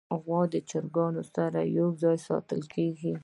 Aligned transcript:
غوا 0.21 0.41
د 0.53 0.55
چرګانو 0.69 1.23
سره 1.35 1.59
یو 1.77 1.87
ځای 2.01 2.17
ساتل 2.27 2.61
کېږي. 2.73 3.13